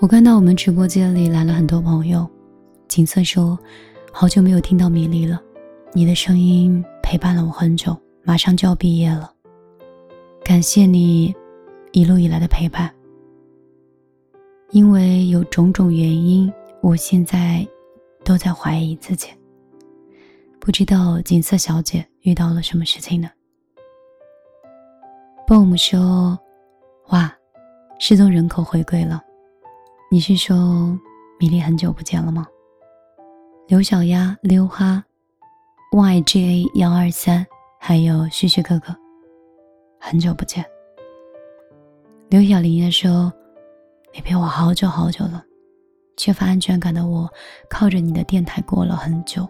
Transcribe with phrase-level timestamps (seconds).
[0.00, 2.28] 我看到我们直播间里来了很多朋友。
[2.88, 3.58] 景色说
[4.12, 5.40] ：“好久没有听到米粒了，
[5.92, 9.32] 你的声音陪伴了我很久，马上就要毕业了。
[10.44, 11.32] 感谢你
[11.92, 12.92] 一路以来的陪伴。
[14.70, 16.52] 因为有种种原因，
[16.82, 17.66] 我现在
[18.24, 19.28] 都在怀疑自己。
[20.58, 23.30] 不知道景色小姐遇到了什么事情呢
[25.46, 26.38] ？”BOOM 说
[27.10, 27.32] ：“哇，
[28.00, 29.22] 失踪人口回归了。”
[30.14, 30.96] 你是说
[31.40, 32.46] 米粒很久不见了吗？
[33.66, 35.02] 刘小丫、溜哈、
[35.90, 37.44] YGA 幺二三，
[37.80, 38.94] 还有旭旭哥哥，
[39.98, 40.64] 很久不见。
[42.28, 43.32] 刘小玲也说
[44.14, 45.44] ：“你陪我好久好久了，
[46.16, 47.28] 缺乏安全感的我，
[47.68, 49.44] 靠着你的电台过了很久，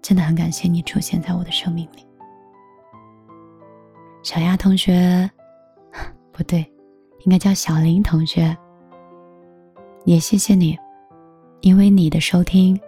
[0.00, 2.06] 真的很感谢你出现在我的生命里。”
[4.24, 5.30] 小丫同学，
[6.32, 6.60] 不对，
[7.26, 8.56] 应该叫小林同学。
[10.06, 10.78] 也谢谢你，
[11.62, 12.80] 因为你的收听，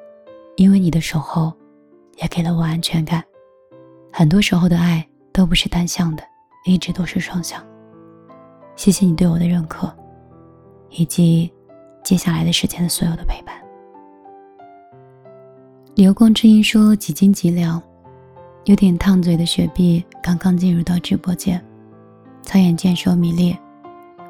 [0.54, 1.52] 因为你的守候，
[2.22, 3.22] 也给了我安全感。
[4.12, 6.22] 很多时候的爱都不是单向的，
[6.64, 7.60] 一直都是双向。
[8.76, 9.92] 谢谢你对我的认可，
[10.90, 11.52] 以及
[12.04, 13.52] 接下来的时间的所有的陪伴。
[15.96, 17.82] 流光之音说几斤几两，
[18.66, 21.60] 有点烫嘴的雪碧刚刚进入到直播间。
[22.42, 23.56] 苍眼见说米粒，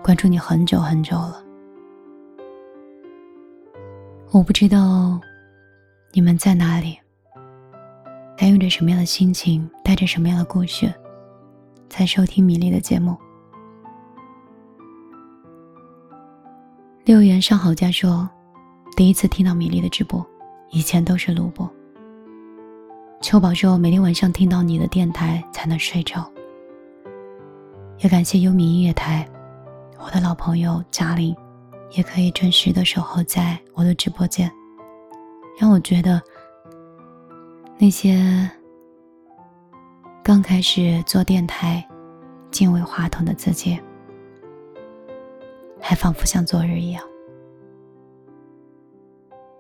[0.03, 1.45] 关注你很久很久了。
[4.31, 5.19] 我不知道
[6.13, 6.99] 你们在哪里，
[8.37, 10.93] 在用着什么样的心情，带着什么样的故事，
[11.89, 13.17] 在收听米粒的节目。
[17.07, 18.29] 六元上好家说，
[18.99, 20.25] 第一次听到米粒的直播，
[20.69, 21.69] 以前都是录播。
[23.23, 26.31] 秋宝说，每天晚上听到你的电台才能睡着。
[28.01, 29.27] 也感谢优米音乐台，
[29.99, 31.35] 我的老朋友嘉玲。
[31.91, 34.51] 也可以准时的守候在我的直播间，
[35.59, 36.21] 让我觉得
[37.79, 38.49] 那些
[40.23, 41.87] 刚开始做电台、
[42.51, 43.79] 敬畏话筒的自己，
[45.81, 47.03] 还仿佛像昨日一样。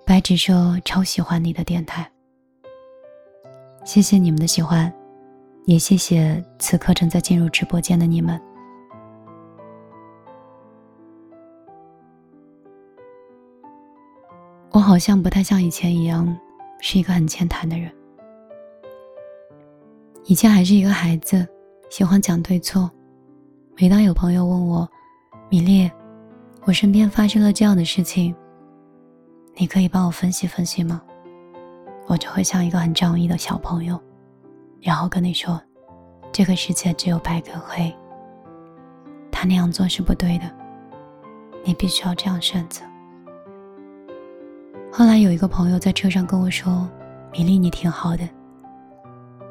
[0.04, 2.10] 白纸说超喜欢你的电台，
[3.84, 4.92] 谢谢你们的喜欢，
[5.66, 8.40] 也谢谢此刻正在进入直播间的你们。
[14.78, 16.38] 我好像不太像以前一样，
[16.78, 17.92] 是一个很健谈的人。
[20.26, 21.44] 以前还是一个孩子，
[21.90, 22.88] 喜欢讲对错。
[23.76, 24.88] 每当有朋友问我
[25.50, 25.90] ：“米粒，
[26.62, 28.32] 我身边发生了这样的事情，
[29.56, 31.02] 你可以帮我分析分析吗？”
[32.06, 34.00] 我就会像一个很仗义的小朋友，
[34.80, 35.60] 然后跟你说
[36.30, 37.92] ：“这个世界只有白跟黑，
[39.32, 40.48] 他那样做是不对的，
[41.64, 42.84] 你必须要这样选择。”
[44.90, 46.88] 后来有一个朋友在车上跟我说
[47.32, 48.28] ：“米粒，你挺好的，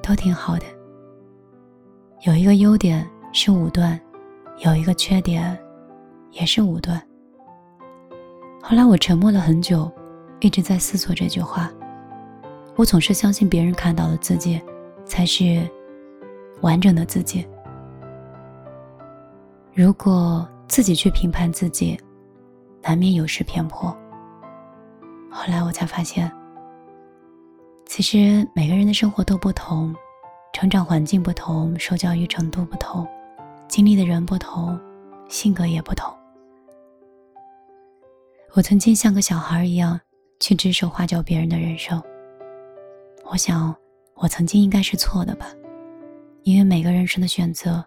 [0.04, 0.64] 都挺好的。
[2.26, 4.00] 有一个优点是武断，
[4.66, 5.58] 有一个缺点
[6.32, 7.02] 也是武断。”
[8.62, 9.90] 后来我沉默了很久，
[10.42, 11.72] 一直在思索这句话。
[12.76, 14.62] 我总是相信别人看到的自己
[15.06, 15.68] 才是
[16.62, 17.48] 完整的自己。
[19.74, 21.98] 如果自己去评判自己，
[22.82, 23.96] 难免有失偏颇。
[25.30, 26.32] 后来我才发现，
[27.86, 29.96] 其实每个人的生活都不同，
[30.54, 33.08] 成长环境不同，受教育程度不同，
[33.68, 34.80] 经历的人不同，
[35.30, 36.14] 性格也不同。
[38.54, 40.00] 我曾经像个小孩一样
[40.40, 42.02] 去指手画脚别人的人生。
[43.26, 43.76] 我想，
[44.16, 45.48] 我曾经应该是错的吧，
[46.44, 47.86] 因为每个人生的选择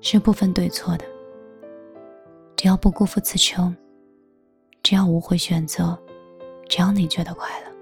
[0.00, 1.04] 是不分对错的。
[2.56, 3.76] 只要不辜负此生，
[4.82, 5.96] 只要无悔选择。
[6.68, 7.72] 只要你觉得快乐，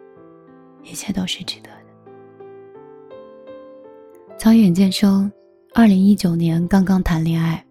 [0.85, 1.77] 一切都是值得的。
[4.39, 5.31] 曹远见说，
[5.75, 7.65] 二零一九年刚刚谈恋爱，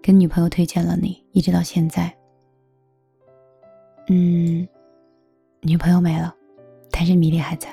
[0.00, 2.14] 跟女朋友推荐了你，一直到现在。
[4.08, 4.66] 嗯，
[5.62, 6.34] 女朋友没了，
[6.90, 7.68] 但是米粒还在。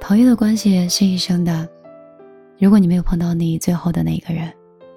[0.00, 1.68] 朋友的关系是一生的，
[2.58, 4.52] 如果你没有碰到你最后的那个人，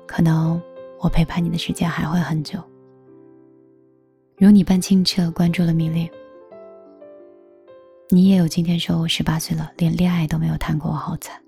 [0.05, 0.61] 可能
[0.99, 2.59] 我陪伴你的时间还会很久。
[4.39, 6.07] 如你般清澈，关注了米粒，
[8.09, 11.41] 你也有今天说我十八岁了，连恋爱都没有谈过，我好惨。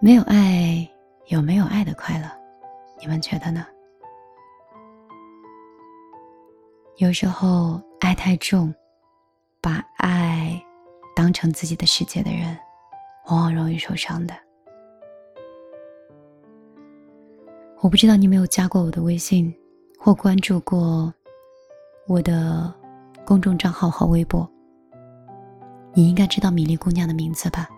[0.00, 0.88] 没有爱，
[1.26, 2.26] 有没有爱的快乐？
[2.98, 3.66] 你们觉得呢？
[6.96, 8.74] 有时候爱太重，
[9.60, 10.58] 把爱
[11.14, 12.58] 当成自己的世界的人，
[13.26, 14.34] 往往容易受伤的。
[17.82, 19.52] 我不知道你没有加过我的微信，
[19.98, 21.12] 或关注过
[22.06, 22.72] 我的
[23.26, 24.48] 公众账号和微博。
[25.92, 27.68] 你应该知道米粒姑娘的名字吧？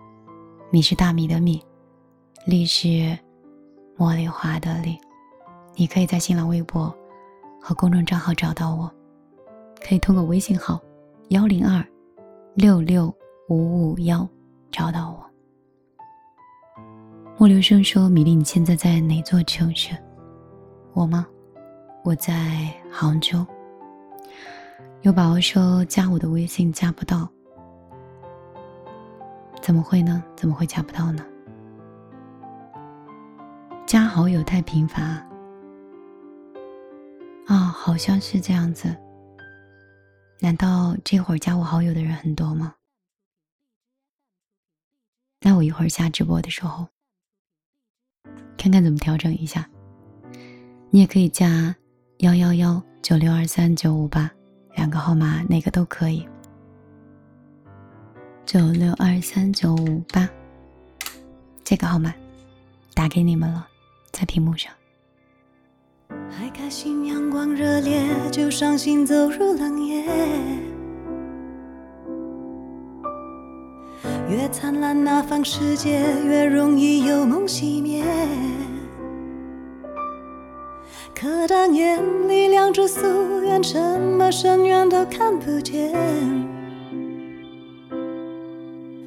[0.71, 1.59] 米是大米的米，
[2.45, 3.19] 粒是
[3.97, 4.99] 茉莉花的粒。
[5.75, 6.95] 你可以在新浪微博
[7.59, 8.93] 和公众账号找到我，
[9.81, 10.79] 可以通过微信号
[11.31, 11.83] 幺零二
[12.53, 13.07] 六六
[13.49, 14.29] 五五幺
[14.71, 15.34] 找到我。
[17.45, 19.95] 莫流生说：“米粒，你现在在哪座城市？
[20.95, 21.27] 我吗？
[22.03, 23.47] 我在杭州。”
[25.05, 27.29] 有宝宝说：“加我的微信加不到，
[29.61, 30.25] 怎么会呢？
[30.35, 31.23] 怎么会加不到呢？
[33.85, 35.05] 加好友太频繁
[37.47, 38.97] 啊，好像是这样子。
[40.41, 42.75] 难道这会儿加我好友的人很多吗？
[45.43, 46.89] 那我一会儿下直播的时候。”
[48.65, 49.69] 看看怎么调整一下。
[50.89, 51.77] 你也可以加
[52.21, 54.31] 幺幺幺九六二三九五八
[54.75, 56.27] 两个号码，哪个都可以。
[58.47, 60.27] 九六二三九五八
[61.63, 62.15] 这个号码
[62.95, 63.69] 打给你们了，
[64.13, 64.73] 在屏幕上。
[66.31, 70.07] 还开心，阳光热烈，就伤心，走入冷夜。
[74.29, 78.03] 越灿烂那方世界，越容易有梦熄灭。
[81.15, 85.93] 可当眼里亮着夙愿，什么深渊都看不见。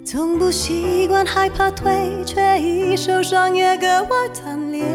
[0.06, 4.86] 从不习惯害怕退却，一受伤也格外贪恋。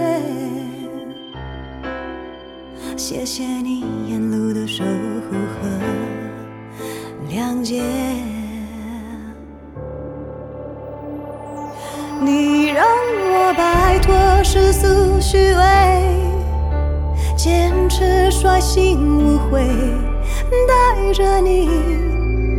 [2.96, 5.68] 谢谢你沿路的守护和
[7.28, 7.82] 谅解。
[12.24, 14.14] 你让我摆脱
[14.44, 15.62] 世俗虚伪，
[17.36, 19.66] 坚持率性无悔，
[20.68, 21.68] 带着你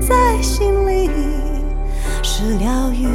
[0.02, 1.10] 在心里
[2.22, 3.08] 是疗愈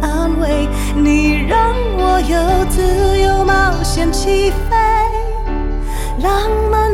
[0.00, 0.68] 安慰。
[0.94, 4.76] 你让我有自由冒险起飞，
[6.22, 6.89] 浪漫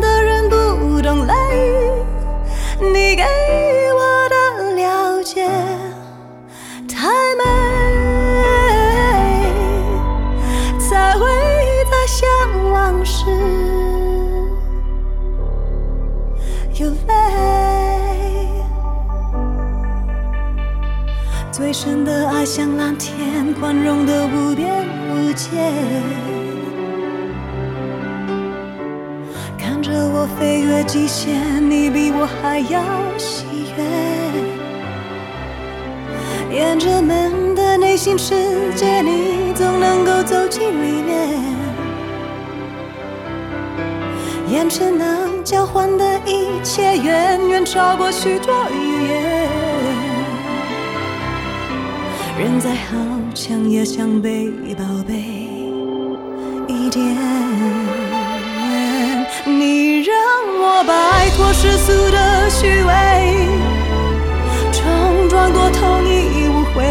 [21.56, 25.48] 最深的爱像蓝天，宽容的无边无界。
[29.58, 31.34] 看着我飞越极限，
[31.70, 32.82] 你比我还要
[33.16, 33.82] 喜悦。
[36.54, 38.34] 沿着门的内心世
[38.74, 41.40] 界，你总能够走进里面。
[44.50, 49.45] 眼神能交换的一切，远远超过许多语言。
[52.38, 52.98] 人再好
[53.34, 55.14] 强，也想被宝贝
[56.68, 57.02] 一点。
[59.46, 60.14] 你让
[60.60, 62.92] 我摆脱世俗的虚伪，
[64.70, 66.84] 冲撞过头你无悔，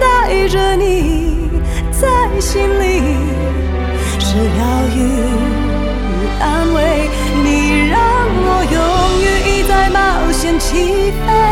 [0.00, 1.50] 带着你
[1.90, 2.08] 在
[2.40, 3.02] 心里
[4.18, 4.98] 是疗愈
[6.08, 6.10] 与。
[6.40, 7.10] 安慰
[7.44, 8.00] 你，让
[8.44, 8.80] 我勇
[9.20, 11.51] 于一再冒险起飞。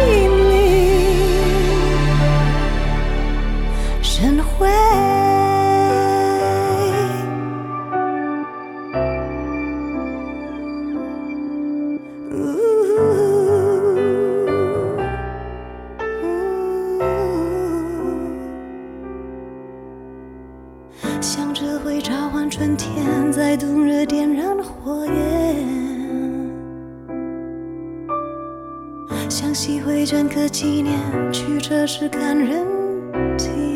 [32.01, 32.65] 是感人
[33.37, 33.70] 体。